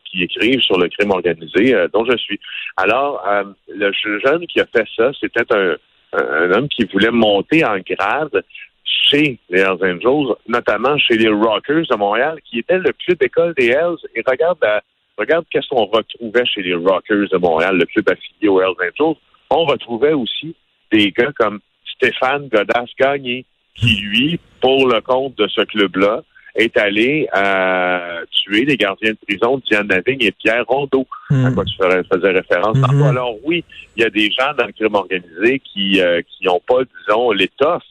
qui 0.09 0.24
écrivent 0.24 0.62
sur 0.62 0.77
le 0.77 0.89
crime 0.89 1.12
organisé, 1.12 1.74
euh, 1.74 1.88
dont 1.93 2.05
je 2.05 2.17
suis. 2.17 2.39
Alors, 2.75 3.24
euh, 3.27 3.43
le 3.67 3.91
jeune 4.24 4.45
qui 4.47 4.59
a 4.59 4.65
fait 4.65 4.88
ça, 4.95 5.12
c'était 5.19 5.45
un, 5.53 5.75
un, 6.13 6.51
homme 6.51 6.69
qui 6.69 6.85
voulait 6.85 7.11
monter 7.11 7.65
en 7.65 7.77
grade, 7.79 8.43
chez 8.83 9.37
les 9.49 9.59
Hells 9.59 9.83
Angels, 9.83 10.35
notamment 10.47 10.97
chez 10.97 11.17
les 11.17 11.29
Rockers 11.29 11.85
de 11.89 11.95
Montréal, 11.95 12.39
qui 12.45 12.59
était 12.59 12.77
le 12.77 12.91
club 12.93 13.21
école 13.21 13.53
des 13.55 13.67
Hells. 13.67 13.97
Et 14.15 14.23
regarde, 14.25 14.57
la- 14.61 14.81
regarde 15.17 15.45
qu'est-ce 15.49 15.67
qu'on 15.69 15.85
retrouvait 15.85 16.45
chez 16.45 16.61
les 16.61 16.73
Rockers 16.73 17.29
de 17.31 17.37
Montréal, 17.37 17.77
le 17.77 17.85
club 17.85 18.09
affilié 18.09 18.47
aux 18.47 18.61
Hells 18.61 18.75
Angels. 18.79 19.15
On 19.49 19.65
retrouvait 19.65 20.13
aussi 20.13 20.55
des 20.91 21.11
gars 21.11 21.31
comme 21.37 21.59
Stéphane 21.95 22.47
Godas-Gagné, 22.47 23.45
qui, 23.75 23.95
lui, 24.01 24.39
pour 24.61 24.87
le 24.87 25.01
compte 25.01 25.37
de 25.37 25.47
ce 25.47 25.61
club-là, 25.61 26.23
est 26.57 26.75
allé 26.77 27.27
euh, 27.35 28.25
tuer 28.31 28.65
les 28.65 28.75
gardiens 28.77 29.11
de 29.11 29.17
prison 29.25 29.61
Diane 29.69 29.87
Lavigne 29.87 30.21
et 30.21 30.31
Pierre 30.31 30.65
Rondeau, 30.67 31.05
à 31.29 31.33
Hmm. 31.33 31.53
quoi 31.55 31.63
tu 31.65 31.75
faisais 31.77 32.31
référence 32.31 32.79
tantôt. 32.81 33.05
Alors 33.05 33.35
oui, 33.43 33.63
il 33.95 34.03
y 34.03 34.05
a 34.05 34.09
des 34.09 34.29
gens 34.31 34.53
dans 34.57 34.65
le 34.65 34.71
crime 34.73 34.95
organisé 34.95 35.59
qui 35.59 36.01
euh, 36.01 36.21
qui 36.21 36.45
n'ont 36.45 36.61
pas, 36.67 36.79
disons, 37.07 37.31
l'étoffe 37.31 37.83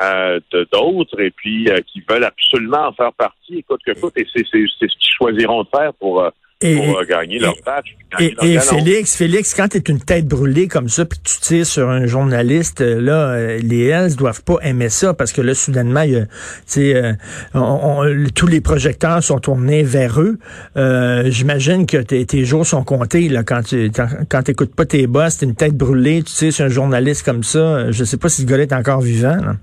euh, 0.00 0.38
d'autres 0.72 1.20
et 1.20 1.30
puis 1.30 1.68
euh, 1.70 1.78
qui 1.92 2.02
veulent 2.08 2.24
absolument 2.24 2.86
en 2.88 2.92
faire 2.92 3.12
partie. 3.12 3.58
Écoute, 3.58 3.80
que 3.84 3.92
écoute, 3.92 4.12
et 4.16 4.26
c'est 4.32 4.44
c'est- 4.50 4.64
c'est 4.78 4.88
ce 4.90 4.96
qu'ils 4.98 5.14
choisiront 5.16 5.62
de 5.64 5.68
faire 5.76 5.92
pour, 5.94 6.20
euh, 6.22 6.30
Et, 6.60 6.74
pour 6.74 7.00
gagner 7.08 7.38
leur 7.38 7.54
match. 7.64 7.94
gagner 8.18 8.32
et, 8.32 8.34
leur 8.34 8.44
et 8.44 8.54
galon. 8.54 8.84
Félix, 8.84 9.14
Félix, 9.16 9.54
quand 9.54 9.68
tu 9.68 9.76
es 9.76 9.80
une 9.88 10.00
tête 10.00 10.26
brûlée 10.26 10.66
comme 10.66 10.88
ça, 10.88 11.04
puis 11.04 11.18
que 11.20 11.28
tu 11.28 11.38
tires 11.40 11.64
sur 11.66 11.88
un 11.88 12.06
journaliste, 12.06 12.80
euh, 12.80 13.00
là, 13.00 13.28
euh, 13.30 13.58
les 13.62 13.84
Hells 13.86 14.16
doivent 14.16 14.42
pas 14.42 14.56
aimer 14.62 14.88
ça 14.88 15.14
parce 15.14 15.32
que 15.32 15.40
là, 15.40 15.54
soudainement, 15.54 16.02
y 16.02 16.16
a, 16.16 16.22
tu 16.26 16.28
sais, 16.66 16.96
euh, 16.96 17.12
on- 17.54 17.60
on- 18.02 18.26
tous 18.34 18.48
les 18.48 18.60
projecteurs 18.60 19.22
sont 19.22 19.38
tournés 19.38 19.84
vers 19.84 20.20
eux. 20.20 20.36
Euh, 20.76 21.30
J'imagine 21.30 21.86
que 21.86 21.98
tes, 21.98 22.26
tes 22.26 22.44
jours 22.44 22.66
sont 22.66 22.82
comptés 22.82 23.28
là 23.28 23.44
quand 23.44 23.62
tu 23.62 23.92
quand 24.28 24.42
t'écoutes 24.42 24.74
pas 24.74 24.84
tes 24.84 25.06
boss, 25.06 25.36
t'es 25.38 25.46
une 25.46 25.54
tête 25.54 25.74
brûlée, 25.76 26.24
tu 26.24 26.32
tires 26.32 26.52
sur 26.52 26.64
un 26.64 26.68
journaliste 26.70 27.24
comme 27.24 27.44
ça. 27.44 27.92
Je 27.92 28.02
sais 28.02 28.16
pas 28.16 28.28
si 28.28 28.42
ce 28.42 28.46
gars-là 28.46 28.64
est 28.64 28.72
encore 28.72 29.00
vivant. 29.00 29.36
là. 29.36 29.54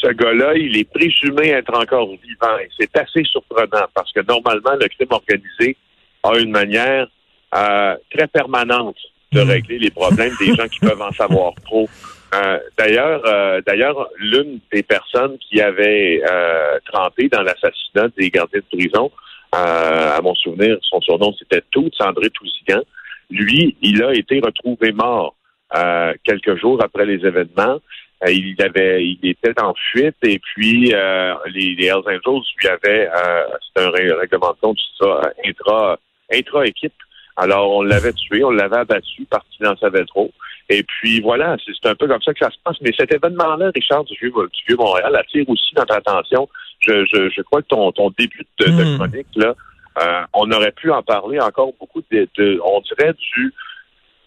Ce 0.00 0.08
gars-là, 0.08 0.54
il 0.54 0.76
est 0.76 0.88
présumé 0.90 1.48
être 1.50 1.74
encore 1.76 2.08
vivant. 2.08 2.58
Et 2.62 2.68
c'est 2.78 2.96
assez 2.96 3.24
surprenant 3.24 3.86
parce 3.94 4.12
que 4.12 4.20
normalement, 4.20 4.74
le 4.80 4.88
crime 4.88 5.08
organisé 5.10 5.76
a 6.22 6.38
une 6.38 6.50
manière 6.50 7.08
euh, 7.54 7.96
très 8.14 8.26
permanente 8.26 8.96
de 9.32 9.40
Mhm. 9.40 9.48
régler 9.48 9.78
les 9.78 9.90
problèmes 9.90 10.34
des 10.38 10.54
gens 10.54 10.68
qui 10.68 10.80
peuvent 10.80 11.00
en 11.02 11.12
savoir 11.12 11.52
trop. 11.64 11.88
Euh, 12.34 12.58
d'ailleurs, 12.76 13.22
euh, 13.24 13.62
d'ailleurs, 13.66 14.06
l'une 14.18 14.60
des 14.70 14.82
personnes 14.82 15.38
qui 15.38 15.62
avait 15.62 16.20
euh, 16.30 16.78
trempé 16.92 17.26
dans 17.30 17.40
l'assassinat 17.40 18.08
des 18.18 18.28
gardiens 18.28 18.60
de 18.60 18.76
prison, 18.78 19.10
euh, 19.54 20.14
à 20.14 20.20
mon 20.20 20.34
souvenir, 20.34 20.76
son 20.82 21.00
surnom 21.00 21.32
c'était 21.38 21.62
Tout, 21.70 21.90
André 22.00 22.28
Toussigan. 22.28 22.82
Lui, 23.30 23.78
il 23.80 24.02
a 24.02 24.12
été 24.12 24.40
retrouvé 24.40 24.92
mort 24.92 25.36
euh, 25.74 26.12
quelques 26.22 26.56
jours 26.60 26.82
après 26.84 27.06
les 27.06 27.24
événements. 27.26 27.78
Euh, 28.26 28.32
il 28.32 28.56
avait, 28.60 29.04
il 29.06 29.18
était 29.22 29.60
en 29.62 29.74
fuite 29.74 30.16
et 30.24 30.40
puis 30.40 30.92
euh, 30.92 31.34
les, 31.54 31.76
les 31.76 31.86
Hells 31.86 32.02
Angels 32.04 32.42
lui 32.58 32.68
avaient, 32.68 33.08
euh, 33.08 33.44
c'est 33.76 33.82
un 33.84 33.90
règlement 33.90 34.50
de 34.50 34.60
compte, 34.60 34.78
ça, 35.00 35.20
intra, 35.44 35.98
intra 36.32 36.66
équipe. 36.66 36.92
Alors 37.36 37.70
on 37.70 37.82
l'avait 37.82 38.12
tué, 38.12 38.42
on 38.42 38.50
l'avait 38.50 38.78
abattu 38.78 39.24
parce 39.30 39.46
qu'il 39.50 39.64
en 39.68 39.76
savait 39.76 40.04
trop. 40.04 40.32
Et 40.68 40.82
puis 40.82 41.20
voilà, 41.20 41.56
c'est 41.64 41.88
un 41.88 41.94
peu 41.94 42.08
comme 42.08 42.20
ça 42.22 42.32
que 42.34 42.40
ça 42.40 42.50
se 42.50 42.56
passe. 42.64 42.76
Mais 42.80 42.90
cet 42.98 43.14
événement-là, 43.14 43.70
Richard 43.72 44.02
du 44.04 44.14
Vieux, 44.20 44.30
du 44.30 44.62
Vieux 44.66 44.76
Montréal, 44.76 45.14
attire 45.14 45.48
aussi 45.48 45.72
notre 45.76 45.94
attention. 45.94 46.48
Je, 46.80 47.04
je, 47.06 47.30
je 47.30 47.42
crois 47.42 47.62
que 47.62 47.68
ton, 47.68 47.92
ton 47.92 48.10
début 48.18 48.44
de, 48.58 48.66
de 48.66 48.84
Mm. 48.84 48.96
chronique 48.96 49.26
là, 49.36 49.54
euh, 50.02 50.22
on 50.34 50.50
aurait 50.50 50.72
pu 50.72 50.90
en 50.90 51.02
parler 51.02 51.40
encore 51.40 51.72
beaucoup 51.78 52.02
de, 52.10 52.28
de 52.36 52.60
on 52.64 52.80
dirait 52.80 53.14
du 53.34 53.54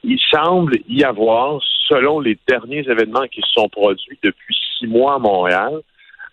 il 0.04 0.20
semble 0.32 0.78
y 0.88 1.04
avoir, 1.04 1.60
selon 1.88 2.20
les 2.20 2.38
derniers 2.48 2.88
événements 2.90 3.28
qui 3.28 3.42
se 3.42 3.52
sont 3.54 3.70
produits 3.70 4.18
depuis 4.24 4.58
six 4.80 4.88
mois 4.88 5.16
à 5.16 5.20
Montréal, 5.20 5.82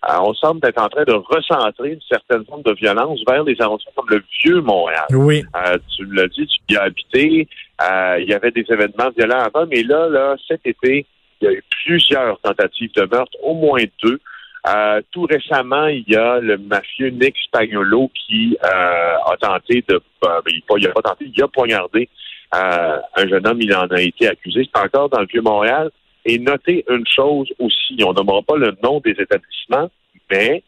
euh, 0.09 0.13
on 0.21 0.33
semble 0.33 0.65
être 0.65 0.81
en 0.81 0.87
train 0.87 1.03
de 1.03 1.11
recentrer 1.11 1.91
une 1.91 2.01
certaine 2.09 2.45
forme 2.45 2.63
de 2.63 2.71
violence 2.73 3.19
vers 3.27 3.43
les 3.43 3.59
arrondissements 3.61 3.91
comme 3.95 4.09
le 4.09 4.23
vieux 4.41 4.61
Montréal. 4.61 5.05
Oui. 5.11 5.43
Euh, 5.55 5.77
tu 5.95 6.05
me 6.05 6.15
l'as 6.15 6.27
dit, 6.27 6.47
tu 6.47 6.73
y 6.73 6.77
as 6.77 6.83
habité. 6.83 7.47
euh, 7.81 8.17
il 8.19 8.29
y 8.29 8.33
avait 8.33 8.51
des 8.51 8.65
événements 8.69 9.09
violents 9.15 9.43
avant, 9.43 9.65
mais 9.67 9.83
là, 9.83 10.07
là, 10.07 10.35
cet 10.47 10.61
été, 10.65 11.05
il 11.41 11.45
y 11.45 11.47
a 11.47 11.51
eu 11.51 11.63
plusieurs 11.83 12.39
tentatives 12.39 12.91
de 12.95 13.05
meurtre, 13.11 13.37
au 13.43 13.53
moins 13.53 13.83
deux. 14.01 14.19
Euh, 14.67 15.01
tout 15.11 15.23
récemment, 15.23 15.87
il 15.87 16.03
y 16.07 16.15
a 16.15 16.39
le 16.39 16.57
mafieux 16.57 17.09
Nick 17.09 17.35
Spagnolo 17.45 18.09
qui 18.13 18.57
euh, 18.63 19.15
a 19.25 19.37
tenté 19.39 19.83
de, 19.87 19.95
euh, 20.25 20.41
il, 20.47 20.61
pas, 20.63 20.75
il 20.77 20.87
a 20.87 20.91
pas 20.91 21.01
tenté, 21.01 21.31
il 21.33 21.43
a 21.43 21.47
poignardé 21.47 22.09
un 22.51 23.27
jeune 23.27 23.45
homme. 23.47 23.61
Il 23.61 23.73
en 23.75 23.87
a 23.87 24.01
été 24.01 24.27
accusé. 24.27 24.67
C'est 24.73 24.81
encore 24.81 25.09
dans 25.09 25.19
le 25.19 25.27
vieux 25.27 25.41
Montréal. 25.41 25.91
Et 26.25 26.37
notez 26.37 26.85
une 26.89 27.05
chose 27.07 27.47
aussi, 27.59 27.97
on 28.05 28.13
nommera 28.13 28.41
pas 28.41 28.57
le 28.57 28.75
nom 28.83 28.99
des 28.99 29.11
établissements, 29.11 29.89
mais 30.29 30.63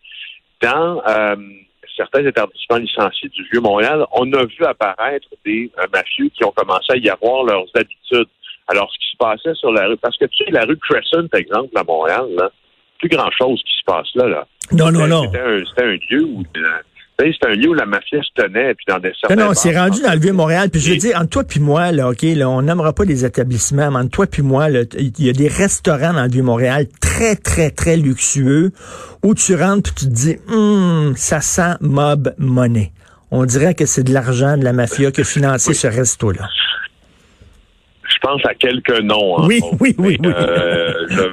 dans 0.62 1.02
euh, 1.08 1.36
certains 1.96 2.26
établissements 2.26 2.78
licenciés 2.78 3.30
du 3.30 3.44
Vieux-Montréal, 3.52 4.06
on 4.14 4.32
a 4.34 4.46
vu 4.46 4.66
apparaître 4.66 5.28
des 5.46 5.70
euh, 5.78 5.88
mafieux 5.94 6.30
qui 6.30 6.46
ont 6.46 6.52
commencé 6.52 6.94
à 6.94 6.98
y 6.98 7.10
avoir 7.10 7.44
leurs 7.44 7.66
habitudes. 7.76 8.30
Alors, 8.68 8.90
ce 8.94 8.98
qui 9.00 9.12
se 9.12 9.18
passait 9.18 9.56
sur 9.56 9.72
la 9.72 9.88
rue, 9.88 9.98
parce 9.98 10.18
que 10.18 10.26
tu 10.26 10.46
sais, 10.46 10.52
la 10.52 10.64
rue 10.64 10.78
Crescent, 10.78 11.28
par 11.28 11.42
exemple, 11.42 11.78
à 11.78 11.84
Montréal, 11.84 12.28
là, 12.38 12.50
plus 13.00 13.10
grand-chose 13.10 13.62
qui 13.64 13.74
se 13.78 13.84
passe 13.86 14.08
là. 14.16 14.28
là. 14.28 14.48
Non, 14.72 14.92
non, 14.92 15.08
non. 15.08 15.24
C'était 15.24 15.84
un, 15.84 15.90
un 15.90 15.98
lieu 16.10 16.24
où... 16.24 16.44
sais, 16.56 16.62
c'est 17.20 17.46
un 17.48 17.54
lieu 17.54 17.70
où 17.70 17.74
la 17.76 17.86
mafia 17.86 18.20
se 18.24 18.30
tenait, 18.42 18.74
puis 18.74 18.86
dans 18.88 18.98
des 18.98 19.12
certains... 19.20 19.36
Non, 19.36 19.50
non, 19.50 19.54
c'est 19.54 19.78
rendu 19.78 20.02
dans 20.02 20.14
le 20.14 20.20
vieux 20.20 20.34
Montréal. 20.34 20.70
Puis 20.72 20.82
je 20.82 20.92
veux 20.92 20.98
dire, 20.98 21.16
entre 21.18 21.30
toi 21.30 21.44
puis 21.44 21.60
moi, 21.60 21.92
là, 21.92 22.10
OK, 22.10 22.24
là, 22.24 22.50
on 22.50 22.64
n'aimera 22.64 22.94
pas 22.94 23.04
les 23.06 23.26
établissements, 23.26 23.92
mais 23.92 23.98
entre 24.00 24.10
toi 24.10 24.26
puis 24.26 24.42
moi, 24.42 24.70
il 24.70 25.12
y 25.20 25.30
a 25.30 25.34
des 25.34 25.48
restaurants 25.48 26.14
dans 26.14 26.24
le 26.24 26.30
vieux 26.32 26.42
Montréal 26.42 26.88
très, 27.00 27.36
très, 27.36 27.70
très 27.70 27.96
luxueux 27.98 28.72
où 29.24 29.36
tu 29.36 29.56
rentres 29.56 29.94
puis 29.94 30.06
tu 30.06 30.10
te 30.10 30.16
dis, 30.16 30.38
hum, 30.48 31.14
ça 31.16 31.42
sent 31.42 31.76
mob 31.82 32.34
money. 32.40 32.92
On 33.30 33.46
dirait 33.46 33.76
que 33.76 33.86
c'est 33.86 34.04
de 34.04 34.12
l'argent 34.14 34.58
de 34.58 34.64
la 34.64 34.74
mafia 34.74 35.12
qui 35.12 35.22
a 35.22 35.24
financé 35.24 35.74
ce 35.76 35.88
resto-là. 35.88 36.50
Je 38.10 38.18
pense 38.22 38.42
à 38.46 38.54
quelques 38.56 39.00
noms. 39.04 39.36
entre 39.36 39.48
Oui, 39.48 39.62
oui, 39.80 39.96
oui, 40.00 40.18
oui. 40.20 40.26
euh, 40.26 40.94
je- 41.10 41.32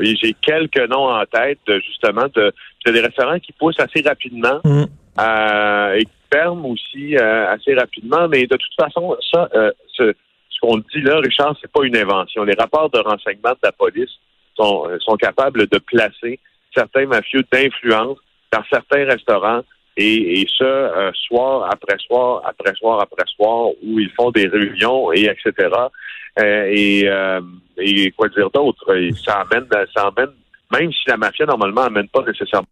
J'ai 0.00 0.34
quelques 0.34 0.88
noms 0.90 1.08
en 1.08 1.24
tête, 1.26 1.58
justement, 1.84 2.26
de, 2.34 2.52
de 2.86 2.92
des 2.92 3.00
restaurants 3.00 3.38
qui 3.38 3.52
poussent 3.52 3.80
assez 3.80 4.02
rapidement 4.06 4.60
Hum. 4.64 4.86
euh, 5.20 5.94
et 5.94 6.04
qui 6.04 6.10
ferment 6.32 6.66
aussi 6.70 7.16
euh, 7.16 7.48
assez 7.52 7.74
rapidement. 7.74 8.28
Mais 8.28 8.46
de 8.46 8.56
toute 8.56 8.74
façon, 8.78 9.16
ça, 9.32 9.48
euh, 9.54 9.70
ce, 9.94 10.12
ce 10.50 10.58
qu'on 10.60 10.78
dit 10.78 11.00
là, 11.02 11.18
Richard, 11.18 11.56
c'est 11.60 11.70
pas 11.70 11.84
une 11.84 11.96
invention. 11.96 12.44
Les 12.44 12.54
rapports 12.58 12.90
de 12.90 12.98
renseignement 12.98 13.50
de 13.52 13.58
la 13.62 13.72
police 13.72 14.10
sont, 14.56 14.88
euh, 14.88 14.98
sont 15.00 15.16
capables 15.16 15.66
de 15.66 15.78
placer 15.78 16.38
certains 16.74 17.06
mafieux 17.06 17.44
d'influence 17.52 18.18
dans 18.52 18.62
certains 18.70 19.04
restaurants 19.06 19.62
et, 19.96 20.40
et 20.40 20.46
ce, 20.58 20.64
euh, 20.64 21.10
soir 21.26 21.68
après 21.72 21.96
soir, 22.06 22.42
après 22.44 22.74
soir, 22.74 23.00
après 23.00 23.24
soir, 23.34 23.68
où 23.82 23.98
ils 23.98 24.10
font 24.10 24.30
des 24.30 24.46
réunions 24.46 25.10
et 25.12 25.24
etc. 25.24 25.68
Euh, 26.38 26.70
et, 26.70 27.08
euh, 27.08 27.40
et 27.78 28.10
quoi 28.12 28.28
dire 28.28 28.50
d'autre? 28.50 28.94
Ça 29.24 29.40
amène, 29.40 29.66
ça 29.94 30.08
amène, 30.08 30.34
même 30.72 30.92
si 30.92 31.08
la 31.08 31.16
mafia 31.16 31.46
normalement 31.46 31.82
amène 31.82 32.08
pas 32.08 32.22
nécessairement 32.22 32.66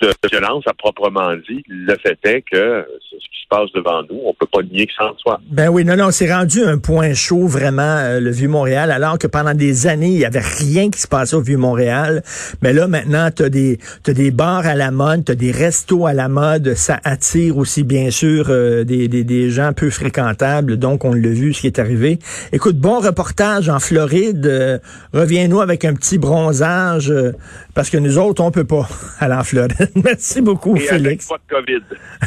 de 0.00 0.12
violence 0.30 0.64
à 0.66 0.74
proprement 0.74 1.34
dit, 1.48 1.62
le 1.68 1.96
fait 1.96 2.18
est 2.24 2.42
que 2.42 2.84
ce 3.00 3.16
qui 3.16 3.42
se 3.42 3.48
passe 3.48 3.70
devant 3.74 4.02
nous. 4.02 4.20
On 4.24 4.34
peut 4.34 4.46
pas 4.50 4.62
nier 4.62 4.86
que 4.86 4.92
ça 4.96 5.06
en 5.06 5.16
soit. 5.18 5.40
Ben 5.48 5.68
oui, 5.68 5.84
non, 5.84 5.96
non, 5.96 6.10
c'est 6.10 6.32
rendu 6.32 6.62
un 6.62 6.78
point 6.78 7.14
chaud 7.14 7.46
vraiment, 7.46 7.82
euh, 7.82 8.20
le 8.20 8.30
Vieux-Montréal, 8.30 8.90
alors 8.90 9.18
que 9.18 9.26
pendant 9.26 9.54
des 9.54 9.86
années, 9.86 10.08
il 10.08 10.18
y 10.18 10.24
avait 10.24 10.40
rien 10.40 10.90
qui 10.90 11.00
se 11.00 11.08
passait 11.08 11.36
au 11.36 11.40
Vieux-Montréal. 11.40 12.22
Mais 12.62 12.72
là, 12.72 12.88
maintenant, 12.88 13.30
tu 13.30 13.44
as 13.44 13.48
des, 13.48 13.78
t'as 14.02 14.12
des 14.12 14.30
bars 14.30 14.66
à 14.66 14.74
la 14.74 14.90
mode, 14.90 15.24
tu 15.24 15.32
as 15.32 15.36
des 15.36 15.52
restos 15.52 16.06
à 16.06 16.12
la 16.12 16.28
mode, 16.28 16.74
ça 16.74 17.00
attire 17.04 17.58
aussi, 17.58 17.84
bien 17.84 18.10
sûr, 18.10 18.46
euh, 18.48 18.84
des, 18.84 19.08
des, 19.08 19.24
des 19.24 19.50
gens 19.50 19.72
peu 19.72 19.90
fréquentables, 19.90 20.76
donc 20.76 21.04
on 21.04 21.12
l'a 21.12 21.28
vu, 21.28 21.52
ce 21.52 21.60
qui 21.60 21.66
est 21.66 21.78
arrivé. 21.78 22.18
Écoute, 22.52 22.76
bon 22.76 23.00
reportage 23.00 23.68
en 23.68 23.80
Floride, 23.80 24.46
euh, 24.46 24.78
reviens-nous 25.12 25.60
avec 25.60 25.84
un 25.84 25.94
petit 25.94 26.18
bronzage, 26.18 27.10
euh, 27.10 27.32
parce 27.74 27.90
que 27.90 27.98
nous 27.98 28.18
autres, 28.18 28.42
on 28.42 28.50
peut 28.50 28.64
pas 28.64 28.88
aller 29.20 29.34
en 29.34 29.44
Floride. 29.44 29.75
Merci 30.04 30.40
beaucoup, 30.40 30.76
Et 30.76 30.80
Félix. 30.80 31.28
avec 31.30 31.46
pas 31.48 31.56
de 31.56 31.64
COVID. 31.66 31.84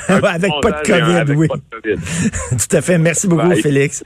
Avec 0.34 0.52
pas 0.62 0.72
de 0.72 0.88
COVID, 0.88 1.16
avec 1.18 1.38
oui. 1.38 1.48
pas 1.48 1.56
de 1.56 1.82
COVID. 1.82 2.02
Tout 2.70 2.76
à 2.76 2.82
fait. 2.82 2.98
Merci 2.98 3.28
beaucoup, 3.28 3.50
Bye. 3.50 3.62
Félix. 3.62 4.04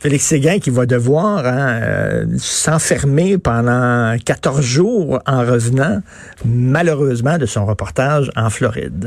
Félix 0.00 0.24
Séguin 0.24 0.58
qui 0.58 0.70
va 0.70 0.86
devoir 0.86 1.46
hein, 1.46 1.80
euh, 1.82 2.24
s'enfermer 2.38 3.38
pendant 3.38 4.16
14 4.24 4.60
jours 4.60 5.20
en 5.26 5.40
revenant, 5.40 6.00
malheureusement, 6.44 7.38
de 7.38 7.46
son 7.46 7.66
reportage 7.66 8.30
en 8.36 8.50
Floride. 8.50 9.00